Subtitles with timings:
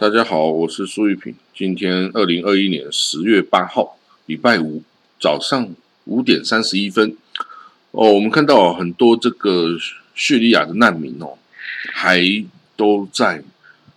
[0.00, 1.34] 大家好，我是苏玉平。
[1.52, 4.80] 今天二零二一年十月八号，礼拜五
[5.18, 5.68] 早上
[6.04, 7.16] 五点三十一分。
[7.90, 9.76] 哦，我们看到很多这个
[10.14, 11.36] 叙利亚的难民哦，
[11.92, 12.22] 还
[12.76, 13.42] 都在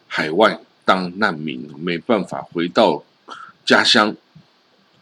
[0.08, 3.04] 海外当难民，没办法回到
[3.64, 4.16] 家乡。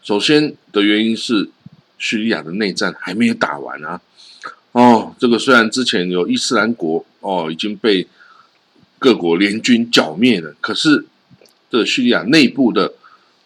[0.02, 1.48] 首先的原因是
[1.96, 4.02] 叙利亚的内战还没有打完啊。
[4.72, 8.06] 哦，这个虽然之前有伊斯兰国哦已经被。
[9.00, 11.06] 各国联军剿灭了，可是
[11.70, 12.92] 这叙利亚内部的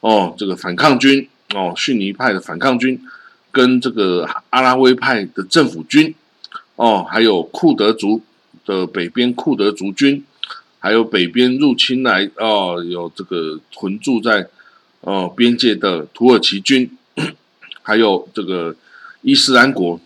[0.01, 3.01] 哦，这个反抗军哦，逊尼派的反抗军
[3.53, 6.13] 跟这个阿拉维派的政府军
[6.75, 8.21] 哦，还有库德族
[8.67, 10.25] 的北边库德族军，
[10.81, 14.49] 还有北边入侵来哦，有这个屯驻在
[15.03, 16.91] 哦边界的土耳其军，
[17.83, 18.75] 还有这个
[19.23, 20.01] 伊斯兰国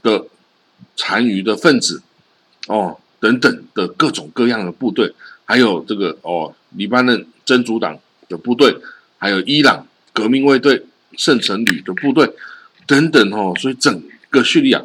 [0.00, 0.26] 的
[0.96, 2.02] 残余的分子
[2.68, 2.98] 哦。
[3.22, 7.96] 等等的各种各样的部队，还有这个哦，黎巴嫩真主党
[8.28, 8.76] 的部队，
[9.16, 10.84] 还有伊朗革命卫队
[11.16, 12.28] 圣城旅的部队
[12.84, 14.82] 等等哦，所以整个叙利亚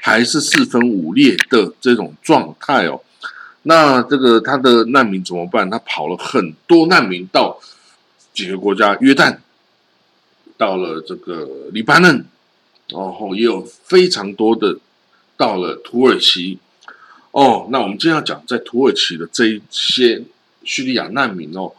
[0.00, 3.02] 还是四分五裂的这种状态哦。
[3.64, 5.68] 那这个他的难民怎么办？
[5.68, 7.60] 他跑了很多难民到
[8.32, 9.36] 几个国家，约旦，
[10.56, 12.24] 到了这个黎巴嫩，
[12.88, 14.78] 然后也有非常多的
[15.36, 16.58] 到了土耳其。
[17.34, 20.22] 哦，那我们今天要讲在土耳其的这一些
[20.62, 21.72] 叙利亚难民哦，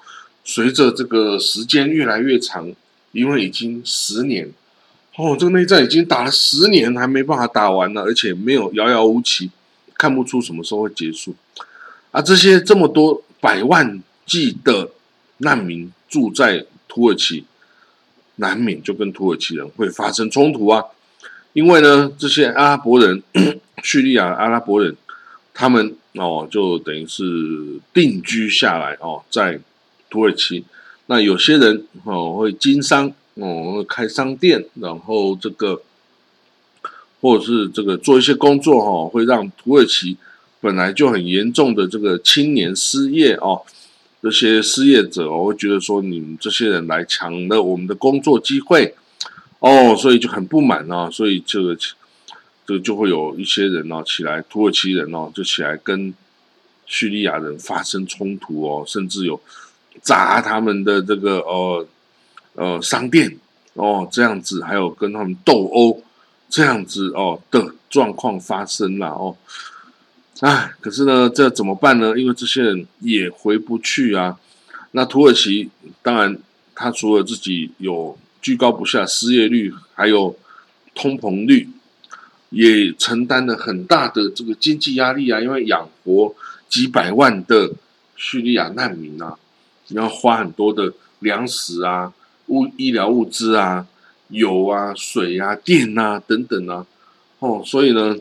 [0.44, 2.70] 随着这个时间越来越长，
[3.14, 4.52] 因为已经十年，
[5.16, 9.50] 哦，这个内战已经打了十年，还没办法打完呢，而且没有遥遥无期，
[9.98, 11.34] 看不出什么时候会结束。
[12.12, 14.90] 啊，这些这么多百万计的
[15.38, 17.46] 难民住在土耳其，
[18.36, 20.84] 难免就跟土耳其人会发生冲突啊，
[21.54, 23.24] 因为呢，这些阿拉伯人，
[23.82, 24.94] 叙利亚阿拉伯人。
[25.58, 27.24] 他们哦，就等于是
[27.94, 29.58] 定居下来哦，在
[30.10, 30.66] 土耳其。
[31.08, 35.82] 那有些人哦会经商哦，开商店，然后这个
[37.22, 40.18] 或者是这个做一些工作哈，会让土耳其
[40.60, 43.62] 本来就很严重的这个青年失业哦，
[44.22, 48.94] 这些失业者哦会觉得说你们这些人来抢了我们的工作机会
[49.60, 51.78] 哦，所以就很不满啊，所以这个。
[52.66, 56.14] 这个就会有一些人哦起来，土耳其人哦就起来跟
[56.86, 59.40] 叙利亚人发生冲突哦，甚至有
[60.02, 61.88] 砸他们的这个呃
[62.54, 63.38] 呃商店
[63.74, 66.04] 哦这样子，还有跟他们斗殴
[66.50, 69.36] 这样子哦的状况发生了哦。
[70.42, 72.18] 哎，可是呢，这怎么办呢？
[72.18, 74.38] 因为这些人也回不去啊。
[74.92, 75.70] 那土耳其
[76.02, 76.38] 当然，
[76.74, 80.36] 他除了自己有居高不下失业率，还有
[80.94, 81.70] 通膨率。
[82.50, 86.34] 也承担了很大的这个经济压力啊，因为养活
[86.70, 87.72] 几百万的
[88.16, 89.36] 叙利亚难民啊，
[89.88, 92.14] 你要花很多的粮食啊、
[92.48, 93.86] 物医疗物资啊、
[94.30, 96.86] 油啊、水啊、电啊等等啊，
[97.40, 98.16] 哦，所以呢，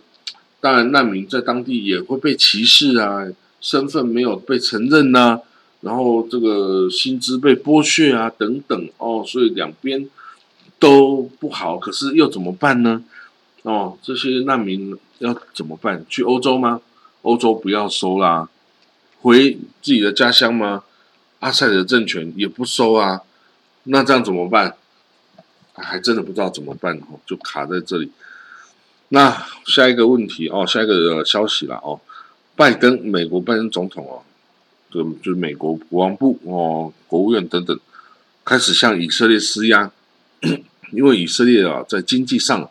[0.60, 3.26] 当然难民在当地也会被歧视啊，
[3.60, 5.40] 身份没有被承认呐，
[5.82, 10.08] 然后这个薪资被剥削啊等等哦，所以两边
[10.78, 13.02] 都不好，可是又怎么办呢？
[13.64, 16.04] 哦，这些难民要怎么办？
[16.06, 16.82] 去欧洲吗？
[17.22, 18.46] 欧洲不要收啦，
[19.22, 20.84] 回自己的家乡吗？
[21.38, 23.22] 阿塞的政权也不收啊，
[23.84, 24.76] 那这样怎么办？
[25.72, 28.12] 还真的不知道怎么办哦，就卡在这里。
[29.08, 31.98] 那下一个问题哦，下一个消息了哦，
[32.54, 34.20] 拜登，美国拜登总统哦，
[34.90, 37.80] 就就是美国国防部哦，国务院等等，
[38.44, 39.90] 开始向以色列施压，
[40.92, 42.68] 因为以色列啊，在经济上。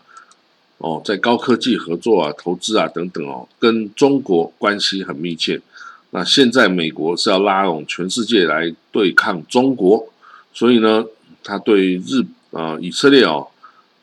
[0.83, 5.62] 哦，在高科技合作啊、投资啊等等哦，跟中国关系很密切。
[6.09, 10.09] 那现在美国是要拉拢全世界来对抗中国，
[10.53, 11.06] 所以呢，
[11.41, 13.47] 他对日啊以色列哦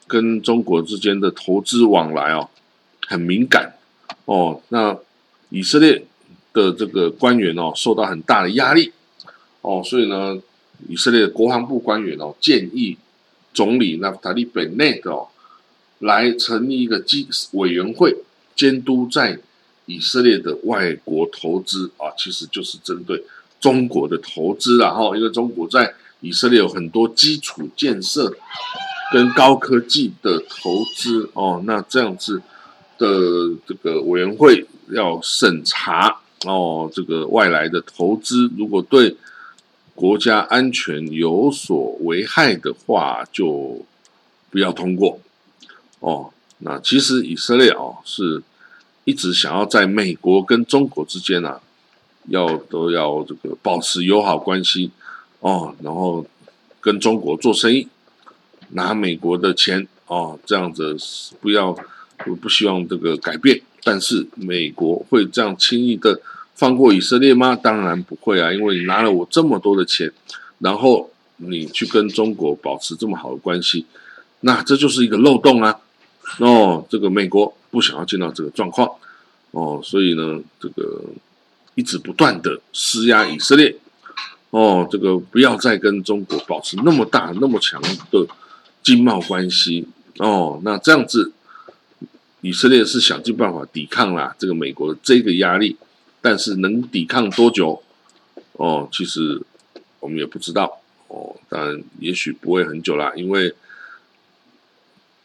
[0.07, 2.49] 跟中国之间的投资往来哦
[3.07, 3.75] 很敏感
[4.25, 4.63] 哦。
[4.71, 4.97] 那
[5.51, 6.03] 以色列
[6.55, 8.91] 的这个官员哦受到很大的压力
[9.61, 10.41] 哦，所以呢，
[10.89, 12.97] 以色列的国防部官员哦建议
[13.53, 15.29] 总理纳塔利本内哦。
[16.01, 18.15] 来成立一个基委员会，
[18.55, 19.39] 监督在
[19.87, 23.23] 以色列的外国投资啊，其实就是针对
[23.61, 28.37] 中国的投资然后因为中国在以色列有很多基础建设
[29.13, 32.41] 跟高科技的投资哦，那这样子
[32.99, 33.09] 的
[33.67, 39.17] 这个委员会要审查哦，这个外来的投资如果对
[39.95, 43.85] 国家安全有所危害的话，就
[44.51, 45.21] 不要通过。
[46.01, 48.43] 哦，那其实以色列哦是
[49.05, 51.61] 一直想要在美国跟中国之间啊
[52.29, 54.91] 要都要这个保持友好关系
[55.41, 56.27] 哦，然后
[56.81, 57.89] 跟中国做生意，
[58.71, 60.97] 拿美国的钱哦，这样子
[61.41, 61.77] 不要
[62.19, 63.61] 不不希望这个改变。
[63.83, 66.21] 但是美国会这样轻易的
[66.55, 67.57] 放过以色列吗？
[67.57, 70.13] 当然不会啊，因为你拿了我这么多的钱，
[70.59, 73.87] 然后你去跟中国保持这么好的关系，
[74.41, 75.81] 那这就是一个漏洞啊。
[76.39, 78.91] 哦，这个美国不想要见到这个状况
[79.51, 81.03] 哦，所以呢，这个。
[81.77, 83.75] 一直不断的施压以色列，
[84.51, 87.81] 哦，这个不要再跟中国保持那么大、那么强
[88.11, 88.27] 的
[88.83, 89.87] 经贸关系，
[90.19, 91.33] 哦，那这样子，
[92.43, 95.79] 以色列是想尽办法抵抗啦，这个美国的这个压力，
[96.21, 97.83] 但是能抵抗多久？
[98.55, 99.41] 哦，其实
[100.01, 103.55] 我们也不知道，哦，当然也许不会很久啦，因为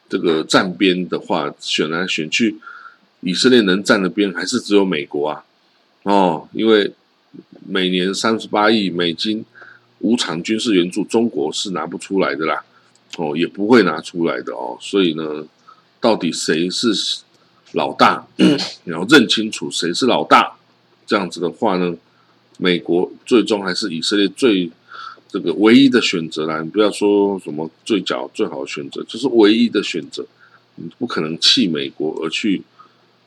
[0.07, 2.57] 这个站边的话，选来选去，
[3.21, 5.43] 以色列能站的边还是只有美国啊。
[6.03, 6.93] 哦，因为
[7.67, 9.43] 每年三十八亿美金
[9.99, 12.63] 无偿军事援助，中国是拿不出来的啦，
[13.17, 15.43] 哦，也不会拿出来的哦，所以呢，
[15.99, 16.93] 到底谁是
[17.71, 18.27] 老大？
[18.37, 20.55] 你要认清楚谁是老大，
[21.07, 21.95] 这样子的话呢，
[22.59, 24.69] 美国最终还是以色列最
[25.35, 26.61] 这个唯一的选择啦。
[26.61, 30.25] 你不要说什么最早最好的选择，就是唯一的选择，
[30.75, 32.63] 你不可能弃美国而去。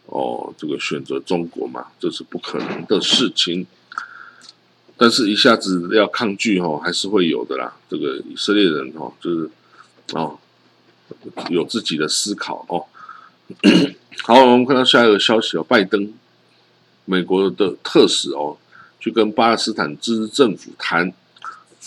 [0.07, 3.67] 哦，这个选择中国嘛，这是不可能的事情。
[4.97, 7.77] 但是，一下子要抗拒哦，还是会有的啦。
[7.91, 9.51] 这个以色列人哦，就是
[10.15, 10.39] 哦，
[11.51, 12.87] 有自己的思考哦。
[14.25, 16.11] 好，我们看到下一个消息哦，拜登，
[17.05, 18.57] 美国的特使哦，
[18.99, 21.13] 去跟巴勒斯坦自治政府谈，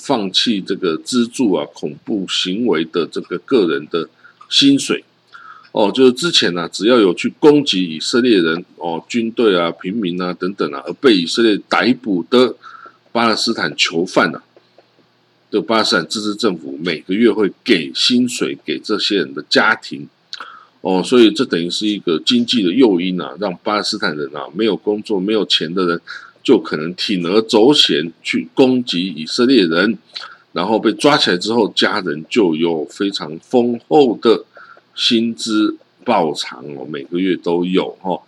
[0.01, 4.09] 放弃这个资助啊恐怖行为的这个个人的
[4.50, 5.03] 薪水。
[5.71, 12.56] 哦，就是之前呢，只要有去攻击以色列人、哦军队啊、平民啊等等啊，而被以色列逮捕的
[13.13, 14.42] 巴勒斯坦囚犯呢，
[15.50, 20.07] 的巴勒斯坦自治政府每个月会给薪水给这些人的家庭。
[20.81, 26.01] 哦，所以这等于是一个经济的诱因啊，让巴勒斯坦人啊没有工作、没有钱的人，
[26.43, 29.97] 就可能铤而走险去攻击以色列人，
[30.53, 34.45] 然后被抓起来之后，家人就有非常丰厚的。
[34.93, 38.21] 薪资报偿哦，每个月都有哈，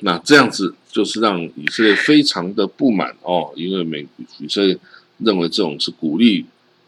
[0.00, 4.04] 那这样子就是让以色列非常的不满哦，因为美
[4.38, 4.76] 以色列
[5.18, 6.44] 认为这种是鼓励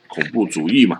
[0.08, 0.98] 恐怖主义嘛，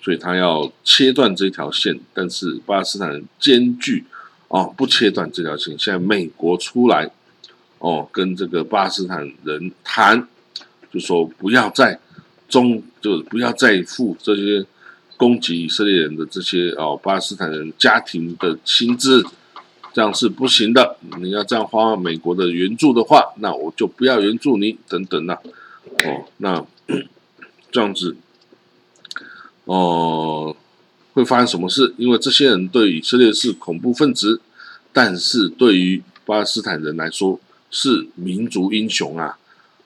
[0.00, 4.04] 所以他要切断这条线，但是巴勒斯坦人坚拒
[4.46, 5.76] 哦，不切断这条线。
[5.76, 7.10] 现在美国出来
[7.86, 10.26] 哦，跟这个巴勒斯坦人谈，
[10.92, 12.00] 就说不要再
[12.48, 14.66] 中，就不要再付这些。
[15.18, 19.24] 攻击以色列人的这些哦，巴勒斯坦人家庭的薪资，
[19.94, 20.98] 这样是不行的。
[21.22, 25.40] 你要这样花美国的援助的话，那我就不要援助你等等啦。
[26.04, 26.62] 哦，那
[27.72, 28.14] 这样子，
[29.64, 30.54] 哦，
[31.14, 31.94] 会发生什么事？
[31.96, 34.42] 因为这些人对以色列是恐怖分子，
[34.92, 39.38] 但是对于巴勒斯坦人来说是民族英雄啊。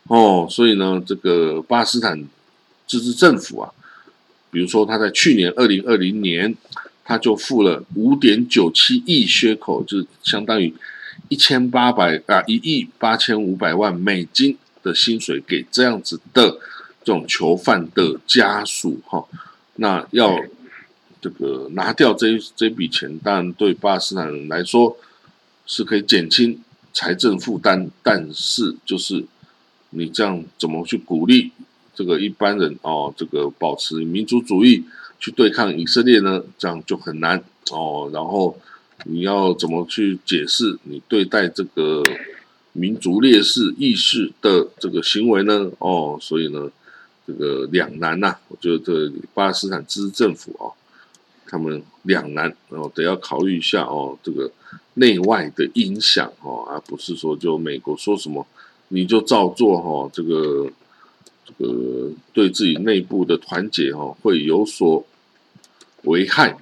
[0.04, 2.26] 哦，所以呢，这个巴勒斯坦
[2.87, 3.72] 自治政府啊。
[4.50, 6.56] 比如说，他在去年二零二零年，
[7.04, 10.75] 他就付了五点九七亿缺口，就是相当于
[11.28, 16.50] 一千八百啊一亿八千五百万美金的薪水给这样子的
[17.04, 19.25] 这种囚犯的家属哈。
[19.76, 20.37] 那要
[21.20, 24.96] 这个拿掉这这笔钱，当然对巴勒斯坦人来说
[25.64, 26.60] 是可以减轻
[26.92, 29.25] 财政负担，但是就是
[29.90, 31.52] 你这样怎么去鼓励？
[31.94, 34.85] 这个一般人哦，这个保持民族主义
[35.18, 38.09] 去对抗以色列呢，这样就很难哦。
[38.12, 38.59] 然后
[39.04, 42.02] 你要怎么去解释你对待这个
[42.73, 45.70] 民族烈士意识的这个行为呢？
[45.78, 46.70] 哦，所以呢，
[47.26, 48.37] 这个两难呐。
[48.49, 50.73] 我觉得这巴勒斯坦自治政府哦，
[51.47, 54.50] 他们两难哦，得要考虑一下哦，这个
[55.00, 58.47] 内外的影响哦，而不是说就美国说什么
[58.88, 60.71] 你就照做哈，这个。
[61.59, 65.04] 这个，对自己内部的团结哈，会有所
[66.04, 66.57] 危害。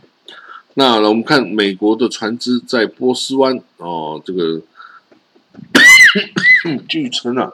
[0.74, 4.62] 那我们看美国的船只在波斯湾哦，这个
[6.88, 7.52] 据称啊，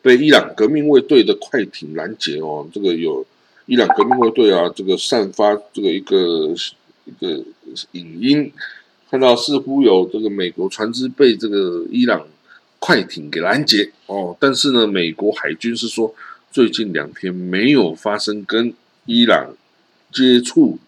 [0.00, 2.66] 被伊朗革命卫队的快艇拦截哦。
[2.72, 3.26] 这个有
[3.66, 6.54] 伊朗革命卫队啊，这个散发这个一个
[7.04, 7.44] 一个
[7.92, 8.50] 影音，
[9.12, 12.26] 看到似乎有这个美国船只被这个伊朗
[12.80, 14.36] 快艇给拦截哦。
[14.40, 16.12] 但是呢，美国海军是说。
[16.52, 18.74] 最近两天没有发生跟
[19.06, 19.56] 伊朗
[20.12, 20.78] 接触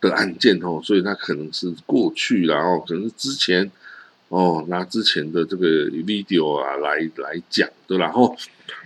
[0.00, 3.68] 的案件哦，所以他可能是过去然后可能是之前
[4.28, 8.36] 哦，拿之前的这个 video 啊来来讲的，然后，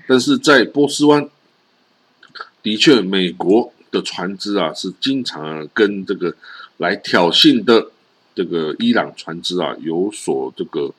[0.08, 1.28] 但是在波斯湾，
[2.62, 6.34] 的确美国的船只啊是经常跟这个
[6.78, 7.90] 来挑衅的
[8.34, 10.92] 这个伊朗船只啊有所这个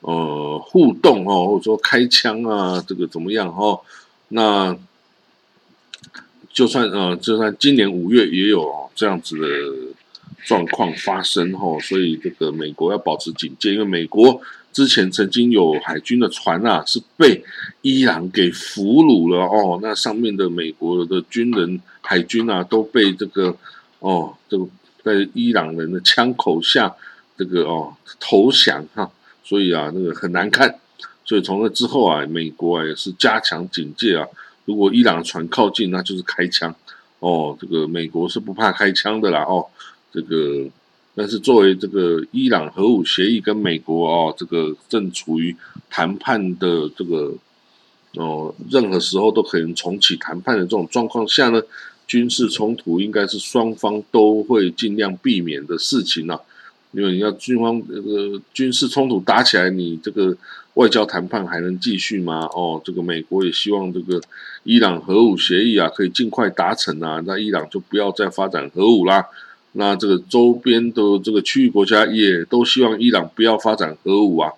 [0.00, 3.80] 呃互动哦，或者说开枪啊，这个怎么样哈？
[4.28, 4.76] 那
[6.52, 9.46] 就算呃，就算今年五月也有这样子的
[10.44, 14.40] 状况发生哈，所以这个美国要保持警戒，因为美国
[14.72, 17.42] 之前曾经有海军的船啊是被
[17.82, 23.56] 伊朗给俘虏了哦，那上面的美国的军人海军啊都被这个
[24.00, 24.66] 哦，这个
[25.04, 26.94] 在伊朗人的枪口下
[27.36, 29.10] 这个哦投降哈，
[29.44, 30.80] 所以啊那个很难看，
[31.24, 34.26] 所以从那之后啊，美国啊也是加强警戒啊。
[34.64, 36.74] 如果伊朗船靠近，那就是开枪
[37.18, 37.54] 哦。
[37.60, 39.66] 这个美国是不怕开枪的啦哦。
[40.10, 40.66] 这个，
[41.14, 45.54] 但是作为这个伊朗核武协议跟美国哦，这个正处于
[45.90, 47.34] 谈判的这个
[48.14, 51.60] 哦，任何时候都可能重启谈判的这种状况下呢，
[52.06, 56.38] 军事冲突应该是双方都会尽量避免的事情啊。
[56.92, 60.36] 因为你要军方这个军事冲突打起来，你这个
[60.74, 62.48] 外交谈判还能继续吗？
[62.54, 64.20] 哦，这个美国也希望这个
[64.62, 69.26] 伊朗核武协议啊可以尽快达成啊，那伊朗就不要再发展核武啦。
[69.72, 74.52] 那这个周边的这个区域国家也都希望伊朗不要发展核武啊，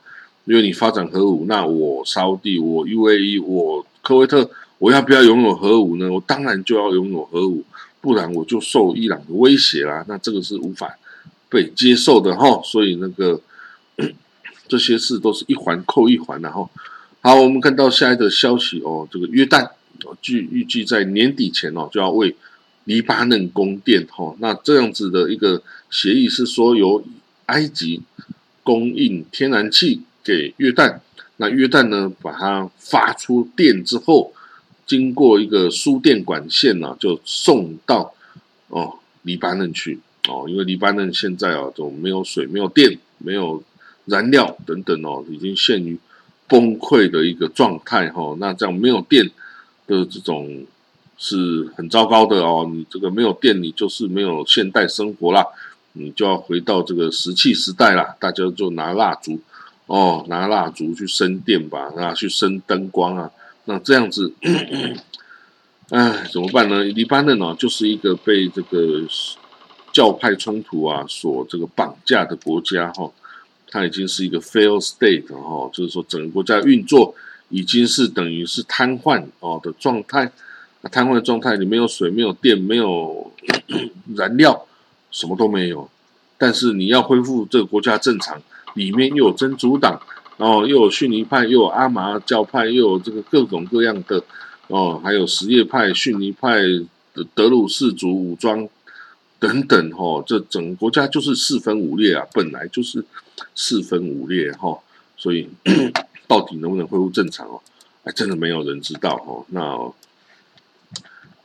[0.44, 6.12] 因为你发展核武，那我沙地、我 UAE、我科威特，我要不要拥有核武呢？
[6.12, 7.64] 我当然就要拥有核武，
[8.00, 10.04] 不然我就受伊朗的威胁啦。
[10.08, 10.96] 那这个是无法。
[11.48, 13.40] 被接受的哈，所以那个
[14.66, 16.68] 这些事都是一环扣一环，的哈
[17.20, 19.70] 好，我们看到下一个消息哦，这个约旦
[20.20, 22.34] 据预计在年底前哦就要为
[22.84, 27.02] 黎巴嫩供电哈，那这样子的一个协议是说由
[27.46, 28.02] 埃及
[28.64, 30.98] 供应天然气给约旦，
[31.36, 34.32] 那约旦呢把它发出电之后，
[34.86, 38.14] 经过一个输电管线呢就送到
[38.68, 40.00] 哦黎巴嫩去。
[40.28, 43.62] 哦，因为黎巴嫩现在啊，都没有水、没有电、没有
[44.06, 45.96] 燃料等等哦，已经陷于
[46.48, 48.36] 崩溃的一个状态哈。
[48.40, 49.24] 那这样没有电
[49.86, 50.66] 的这种
[51.16, 52.68] 是很糟糕的哦。
[52.68, 55.46] 你这个没有电，你就是没有现代生活啦，
[55.92, 58.16] 你就要回到这个石器时代啦。
[58.18, 59.38] 大家就拿蜡烛
[59.86, 63.30] 哦，拿蜡烛去生电吧，啊，去生灯光啊。
[63.66, 64.32] 那这样子，
[65.90, 66.82] 哎，怎么办呢？
[66.82, 69.04] 黎巴嫩呢，就是一个被这个。
[69.92, 73.10] 教派冲突啊，所这个绑架的国家哈，
[73.70, 77.14] 它已经是一个 fail state 哈，就是说整个国家运作
[77.48, 80.30] 已经是等于是瘫痪哦的状态。
[80.82, 83.32] 那瘫痪的状态，你没有水，没有电，没有
[84.14, 84.66] 燃料，
[85.10, 85.88] 什么都没有。
[86.36, 88.38] 但是你要恢复这个国家正常，
[88.74, 89.98] 里面又有真主党，
[90.38, 94.22] 然后又有逊尼派，又有阿麻教派，又有这个各种各样的
[94.68, 96.62] 哦，还有什叶派、逊尼派
[97.14, 98.68] 的德鲁士族武装。
[99.38, 103.04] 等等哈，这整个国家就是四分五裂啊，本来就是
[103.54, 104.78] 四分五裂哈，
[105.14, 105.46] 所以
[106.26, 107.60] 到底能不能恢复正常哦？
[108.04, 109.44] 哎，真的没有人知道哦。
[109.50, 109.92] 那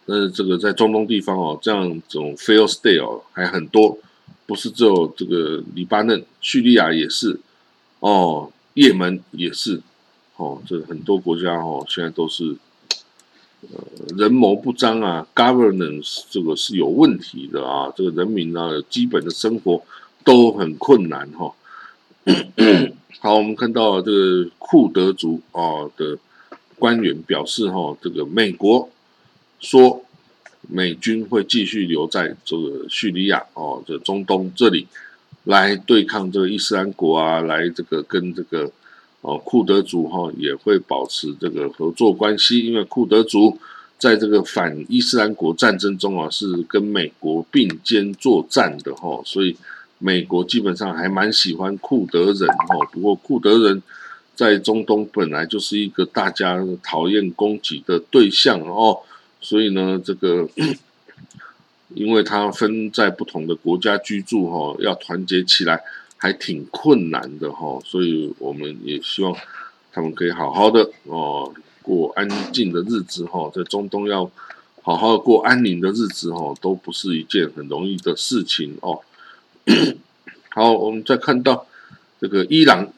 [0.05, 3.97] 但是这个在中东地方哦，这样这种 fail state 哦还很多，
[4.45, 7.37] 不是只有这个黎巴嫩、叙利亚也是
[7.99, 9.81] 哦，也门也是
[10.37, 12.57] 哦，这很多国家哦，现在都是。
[13.71, 13.79] 呃，
[14.17, 19.83] 人谋不臧啊，governance 这个是有问题的啊，这个人民呢，基本的生活
[20.23, 21.53] 都很困难哈。
[23.21, 26.17] 好，我们看到这个库德族啊的
[26.79, 28.89] 官员表示哈，这个美国
[29.59, 30.03] 说
[30.67, 34.87] 美军会继续留在这个叙利亚哦，这中东这里
[35.45, 38.71] 来对抗这个伊斯兰国啊，来这个跟这个。
[39.23, 43.55] 哦，库德族哈也会保持这个合作关系，因为库德族
[43.99, 49.55] 在这个反伊斯兰国战争中啊，是跟美国并肩作战的哈，所以
[49.99, 52.75] 美国基本上还蛮喜欢库德人哈。
[52.91, 53.83] 不过库德人
[54.33, 59.01] 在中东本来就是一个大家讨厌攻击的对象哦，
[59.39, 60.49] 所以呢，这个
[61.95, 65.81] 因为他分在不同的国家居住哈，要团结起来。
[66.23, 69.35] 还挺困难的哈，所以我们也希望
[69.91, 74.29] 他们可以好好的哦过安静的日子哈，在中东要
[74.83, 78.99] 好好过安宁的日子哈，都不是一件很容易的事情哦。
[80.53, 81.65] 好，我们再看到
[82.19, 82.93] 这个伊朗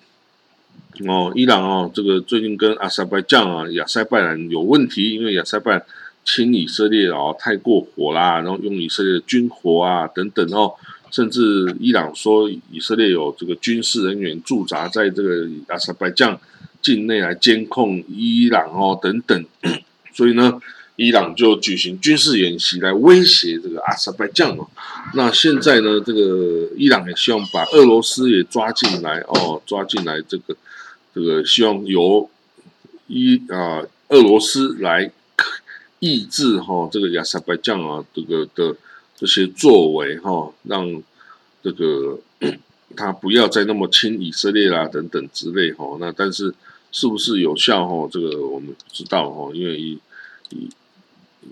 [1.07, 5.85] 哦，伊朗哦，这个最近跟阿塞拜疆啊、亚塞拜然有问题，因为亚塞拜
[6.25, 10.73] 亲以色列哦太过火啦，然后用以色列的军火啊等等哦。
[11.11, 16.35] 甚至伊朗说以色列有这个军事人员驻扎在这个阿塞拜疆
[16.81, 19.45] 境内来监控伊朗哦等等，
[20.11, 20.59] 所以呢，
[20.95, 24.67] 伊朗就举行军事演习来威胁这个阿塞拜疆哦。
[25.13, 30.57] 那现在呢，这个伊朗也希望把俄罗斯也抓进来哦，抓进来这个
[31.13, 32.27] 这个希望由
[33.05, 35.11] 伊啊俄罗斯来。
[36.03, 38.75] 抑制哈这个亚塞拜疆啊这个的
[39.15, 41.01] 这些作为哈，让
[41.63, 42.19] 这个
[42.93, 45.95] 他不要再那么亲以色列啦等等之类哈。
[46.01, 46.53] 那但是
[46.91, 48.05] 是不是有效哈？
[48.11, 49.97] 这个我们不知道哈，因为以
[50.49, 50.67] 以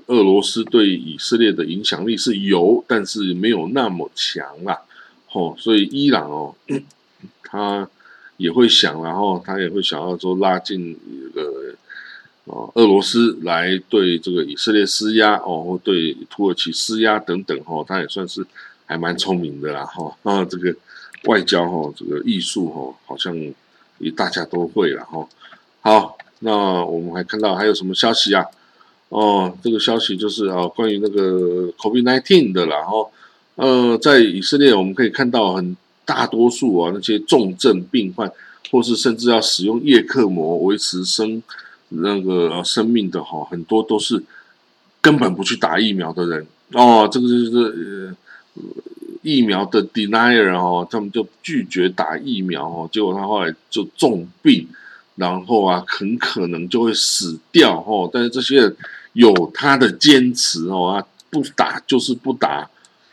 [0.07, 4.81] 俄罗斯对以色列的影响力是有，但是没有那么强啦。
[5.27, 6.53] 吼，所以伊朗哦，
[7.41, 7.87] 他
[8.35, 11.73] 也会想，然后他也会想要说拉近一个。
[12.45, 18.43] 哦，俄罗斯来对这个以色列施压哦，或对土耳其施压等等哈，他也算是
[18.87, 20.11] 还蛮聪明的啦哈。
[20.23, 20.75] 啊，这个
[21.25, 23.37] 外交哈，这个艺术哈，好像
[23.99, 25.27] 也大家都会了哈。
[25.81, 28.43] 好，那我们还看到还有什么消息啊？
[29.09, 33.07] 哦，这个消息就是啊，关于那个 COVID-19 的啦哈。
[33.55, 38.31] 呃，在以色列我们可以看到很大多数啊那些重症病患，
[38.71, 41.43] 或是甚至要使用叶克膜维持生。
[41.93, 44.23] 那个生命的哈，很多都是
[45.01, 48.15] 根本不去打疫苗的人哦，这个就是
[48.55, 48.61] 呃
[49.21, 54.67] 疫苗的 denier 哦，他们就拒绝打疫苗哦，结果他后来就重病，
[55.15, 58.09] 然后啊很可能就会死掉哦。
[58.11, 58.75] 但是这些人
[59.13, 62.69] 有他的坚持哦啊，不打就是不打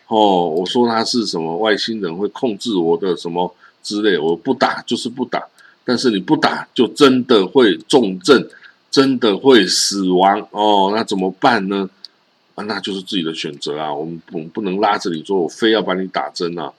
[0.06, 0.49] 哦。
[0.49, 5.42] 我说他是什么外星人会控制我的什么之类，我不打就是不打，
[5.85, 8.48] 但是你不打就真的会重症。
[8.90, 10.92] 真的会死亡哦？
[10.94, 11.88] 那怎么办呢？
[12.55, 13.92] 啊，那就是自己的选择啊。
[13.92, 16.72] 我们不不能拉着你说，我非要把你打针啊。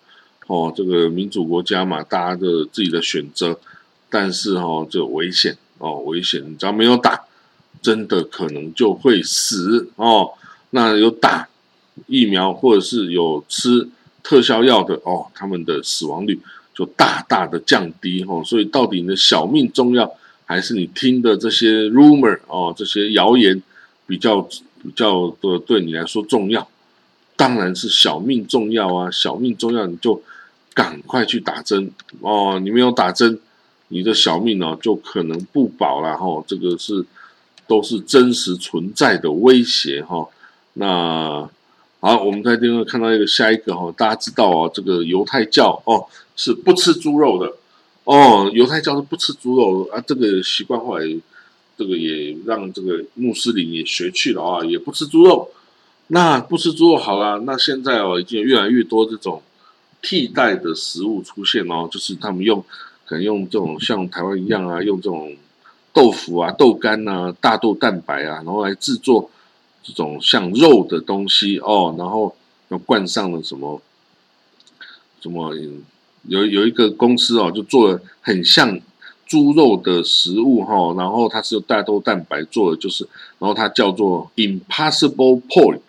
[0.48, 3.60] 哦，这个民主国家嘛，大家的自己的选择。
[4.10, 6.43] 但是哦，这危险哦，危险！
[6.43, 7.26] 你只要没有打，
[7.80, 10.32] 真的可能就会死哦。
[10.72, 11.48] 那有打
[12.08, 13.88] 疫苗或者是有吃
[14.24, 16.39] 特效药的哦，他们的死亡率
[16.74, 18.41] 就大大的降低哦。
[18.43, 20.12] 所以到底你的小命重要？
[20.50, 23.62] 还是你听的这些 rumor 哦，这些谣言
[24.08, 24.42] 比较
[24.82, 26.68] 比较的对你来说重要，
[27.36, 29.12] 当然是小命重要啊！
[29.12, 30.20] 小命重要，你就
[30.74, 32.60] 赶快去打针哦！
[32.64, 33.40] 你没有打针，
[33.90, 36.44] 你的小命哦就可能不保了哈！
[36.48, 37.06] 这个是
[37.68, 40.28] 都是真实存在的威胁哈。
[40.74, 41.48] 那
[42.00, 47.54] 好，我们在这个看到一个下一个哈，大家知道哦，这个犹太教哦是不吃猪肉的。
[48.10, 51.06] 哦，犹太教是不吃猪肉啊，这个习惯后来，
[51.78, 55.52] 这个也让这个穆斯林也学去了啊，也不吃猪肉。
[56.08, 59.43] 那不吃猪肉好了，那现在哦，已经有越来越多这种
[60.02, 62.65] 替代的食物出现哦，就是他们用
[63.06, 65.38] 可能用这种像台湾一样啊，用这种
[65.93, 69.30] 豆腐啊、豆干啊、大豆蛋白啊，然后来制作
[69.84, 72.36] 这种像肉的东西哦，然后
[72.69, 73.80] 要灌上了什么
[75.22, 75.54] 什么。
[76.30, 78.80] 有有一个公司哦，就做了很像
[79.26, 83.08] 猪肉的食物哈，然后它是用大豆蛋白做的，就是，
[83.39, 85.82] 然后它叫做 Impossible Pork，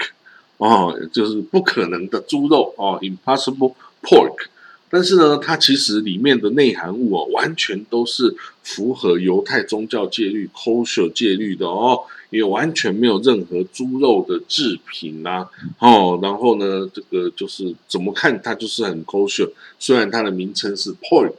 [0.56, 4.46] 哦，就是不可能的猪肉哦，Impossible Pork。
[4.92, 12.00] 但是呢，它其实里面的内含物哦，完全都是符合犹太宗教戒律 kosher 戒律的哦，
[12.30, 15.46] 也完全没有任何猪肉的制品呐，
[15.78, 19.48] 哦，然后呢，这个就是怎么看它就是很 kosher，
[19.78, 21.34] 虽然它的名称是 pork，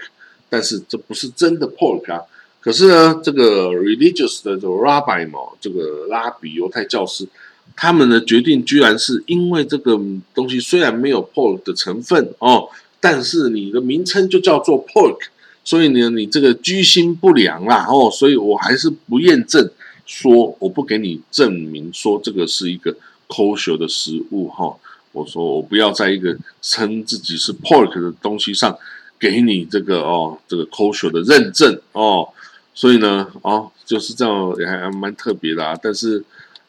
[0.49, 2.21] 但是这不是真的 pork 啊。
[2.61, 7.27] 可是呢，这个 religious 的这个 rabbi 嘛，这个拉比犹太教师，
[7.75, 9.99] 他们的决定居然是因为这个
[10.33, 12.69] 东西虽然没有 pork 的成分哦。
[13.01, 15.17] 但是你的名称就叫做 pork，
[15.63, 19.69] 所以呢，你这个居心不良啦哦，所以我还是不验证，
[20.05, 22.95] 说我不给你证明说这个是一个
[23.27, 24.77] kosher 的食物哈。
[25.11, 28.77] 我说我不要在一个称自己是 pork 的东西上
[29.19, 32.29] 给你这个哦，这个 kosher 的认证哦。
[32.75, 35.75] 所以呢，哦，就是这样，也还蛮特别的啊。
[35.81, 36.23] 但是，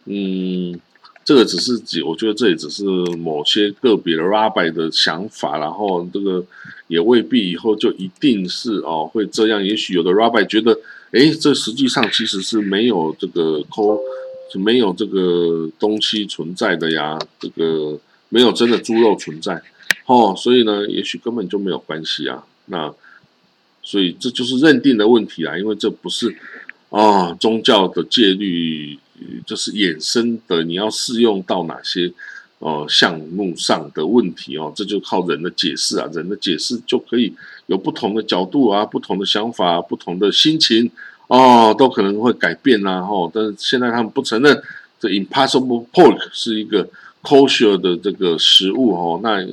[0.07, 0.81] 嗯。
[1.25, 2.83] 这个只是几，我觉得这也只是
[3.17, 6.45] 某些个别的 rabbi 的想法，然后这个
[6.89, 9.65] 也未必以后就一定是哦会这样。
[9.65, 10.77] 也许有的 rabbi 觉得，
[11.13, 14.01] 哎，这实际上其实是没有这个抠，
[14.53, 17.97] 是没有这个东西存在的呀，这个
[18.29, 19.63] 没有真的猪肉存在，
[20.07, 22.45] 哦，所以呢，也许根本就没有关系啊。
[22.67, 22.93] 那
[23.85, 26.37] 所以这就是认定的问题啊，因为这不是
[26.91, 28.99] 啊宗教的戒律。
[29.47, 32.13] 就是衍生的，你要适用到哪些
[32.59, 37.33] 哦项目上的问题哦，这就靠人的解释啊，人的解释就可以
[37.67, 40.91] 有不同的角度啊，不同的想法，不同的心情
[41.29, 43.01] 哦，都可能会改变啊。
[43.01, 44.63] 哦，但是现在他们不承认
[45.01, 46.89] 这 Impossible Pork 是一个
[47.23, 49.47] kosher 的这个食物哦，那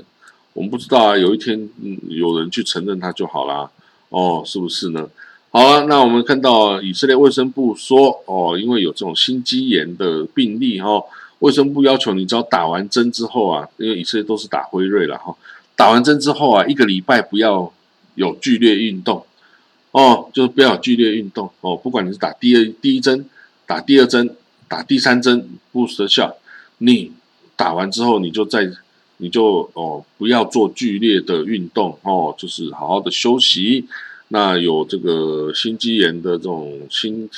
[0.53, 3.69] 我们不知道啊，有一天嗯有人去承认它就好啦。
[4.09, 5.07] 哦，是不是呢？
[5.51, 11.03] 好了，那我们看到以色列卫生部说，哦，因为有这种心肌炎的病例哈，
[11.39, 15.35] 卫生部要求你只要打完针之后啊，因为以色列都是打辉瑞了哈，
[15.75, 17.73] 打完针之后啊，一个礼拜不要
[18.13, 19.25] 有剧烈运动
[19.91, 23.25] 哦，就是不要有剧烈运动哦，不管你是打第二第一针、
[23.65, 24.35] 打第二针、
[24.67, 26.35] 打第三针不失效，
[26.77, 27.11] 你
[27.55, 28.71] 打完之后你就在。
[29.21, 33.85] 你就哦不要做剧烈的运动哦，就是好好的休息。
[34.29, 37.29] 那有这个心肌炎的这种心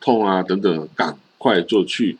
[0.00, 2.16] 痛啊等等，赶快就去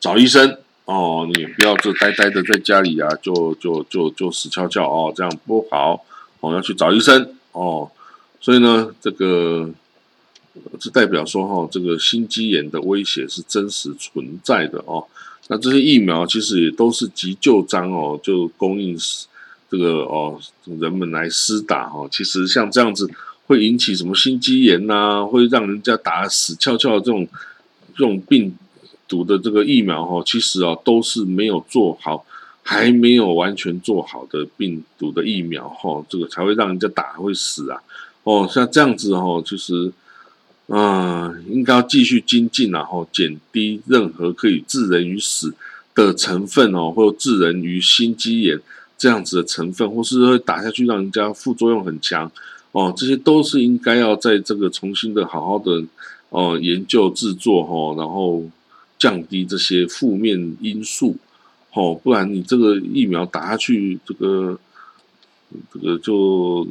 [0.00, 1.28] 找医生哦。
[1.32, 6.04] 你不要就呆呆的在家里啊，就就就就死翘翘哦，这样不好
[6.40, 7.90] 哦，要去找医生哦。
[8.40, 9.70] 所以呢，这个
[10.80, 15.04] 这代表说哈，这个心肌炎的威胁是真实存在的哦。
[15.48, 18.98] 那这些疫苗其实也都是急救章哦，就供应
[19.70, 22.08] 这个哦人们来施打哈。
[22.10, 23.08] 其实像这样子
[23.46, 27.26] 会引起什么心肌炎呐，会让人家打死翘翘这种
[27.96, 28.54] 这种病
[29.08, 32.26] 毒的这个疫苗哈，其实啊都是没有做好，
[32.62, 37.80] 还没有完全做好的病毒的疫苗哈，这个才会让人家打会死啊。
[38.24, 39.92] 哦，像这样子哈，其实。
[40.68, 45.54] 嗯，应该要继续精进，然后减低任何可以致人于死
[45.94, 48.60] 的成分哦，或致人于心肌炎
[48.98, 52.28] 这样子的成分，或是会打下去让人家副作用很强
[52.76, 55.82] 哦，这些都是应该要在这个重新的好好的
[56.28, 58.44] 哦研究制作哈，然后
[58.98, 61.16] 降低这些负面因素
[61.72, 64.58] 哦，不然你这个疫苗打下去这个。
[65.72, 66.66] 这个就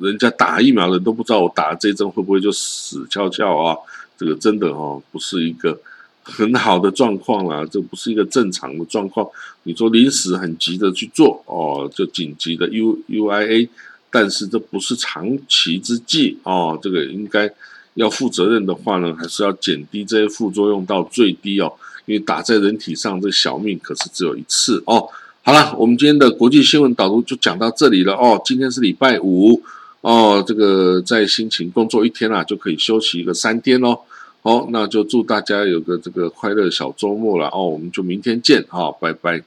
[0.00, 3.76] 人家打疫苗的都不知道我打这针会不会就死翘翘啊？
[4.16, 5.78] 这个真的哦，不是一个
[6.22, 9.28] 很好的状况啦，这不是一个正常的状况。
[9.64, 13.68] 你说临时很急的去做哦，就紧急的 U U I A，
[14.16, 16.78] 但是这不是长期之计哦。
[16.82, 17.52] 这个应该
[17.92, 21.70] 要负责任的话呢，还是要减低这些副作用到最低哦。
[22.06, 25.06] 因为打在人体上，这小命可是只有一次哦。
[25.42, 28.40] 好了，我们今天的国际新闻导读就讲到这里了哦。
[28.42, 29.60] 今天是礼拜五
[30.00, 34.00] 哦，这个在辛勤工作一天啊，就可以休息一个三天喽。
[34.40, 37.68] 好，那就祝大家有个这个快乐小周末了哦。
[37.68, 39.42] 我们就明天见，好，拜拜。